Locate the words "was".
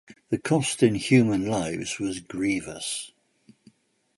1.99-2.21